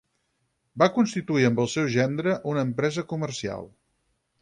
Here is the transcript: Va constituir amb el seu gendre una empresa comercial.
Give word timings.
Va 0.83 0.87
constituir 0.95 1.45
amb 1.51 1.63
el 1.65 1.71
seu 1.75 1.87
gendre 1.99 2.35
una 2.55 2.67
empresa 2.71 3.09
comercial. 3.15 3.73